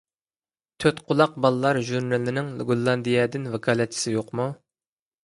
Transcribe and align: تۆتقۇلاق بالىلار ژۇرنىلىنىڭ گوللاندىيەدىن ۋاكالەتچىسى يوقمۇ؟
تۆتقۇلاق 0.85 1.35
بالىلار 1.45 1.79
ژۇرنىلىنىڭ 1.89 2.49
گوللاندىيەدىن 2.71 3.47
ۋاكالەتچىسى 3.57 4.15
يوقمۇ؟ 4.17 4.49